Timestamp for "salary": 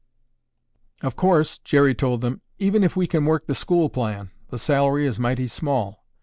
4.57-5.05